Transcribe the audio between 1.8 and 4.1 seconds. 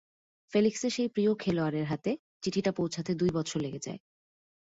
হাতে চিঠিটা পৌঁছাতে দুই বছর লেগে যায়।